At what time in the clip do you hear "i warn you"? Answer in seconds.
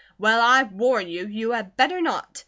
0.41-1.27